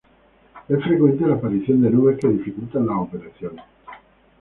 Es 0.67 0.81
frecuente 0.83 1.27
la 1.27 1.35
aparición 1.35 1.83
de 1.83 1.91
nubes 1.91 2.17
que 2.19 2.27
dificultan 2.27 2.87
las 2.87 2.97
operaciones. 3.01 3.63